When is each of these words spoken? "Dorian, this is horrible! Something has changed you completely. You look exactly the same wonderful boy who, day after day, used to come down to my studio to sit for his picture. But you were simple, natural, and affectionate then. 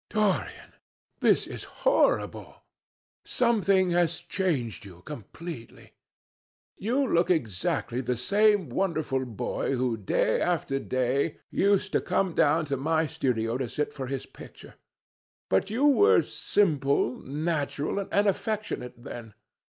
"Dorian, 0.09 0.73
this 1.19 1.45
is 1.45 1.63
horrible! 1.85 2.63
Something 3.23 3.91
has 3.91 4.17
changed 4.21 4.83
you 4.83 5.03
completely. 5.05 5.93
You 6.75 7.05
look 7.07 7.29
exactly 7.29 8.01
the 8.01 8.15
same 8.15 8.69
wonderful 8.69 9.25
boy 9.25 9.75
who, 9.75 9.97
day 9.97 10.41
after 10.41 10.79
day, 10.79 11.37
used 11.51 11.91
to 11.91 12.01
come 12.01 12.33
down 12.33 12.65
to 12.65 12.77
my 12.77 13.05
studio 13.05 13.59
to 13.59 13.69
sit 13.69 13.93
for 13.93 14.07
his 14.07 14.25
picture. 14.25 14.73
But 15.51 15.69
you 15.69 15.85
were 15.85 16.23
simple, 16.23 17.17
natural, 17.19 17.99
and 17.99 18.27
affectionate 18.27 19.03
then. 19.03 19.35